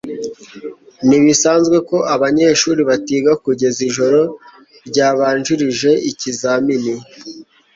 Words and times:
ntibisanzwe 1.07 1.77
ko 1.89 1.97
abanyeshuri 2.15 2.81
batiga 2.89 3.31
kugeza 3.43 3.79
ijoro 3.89 4.19
ryabanjirije 4.87 5.91
ikizamini 6.09 6.93